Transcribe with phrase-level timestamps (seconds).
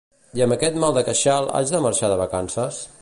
[0.39, 2.81] I amb aquest mal de queixal haig de marxar de vacances?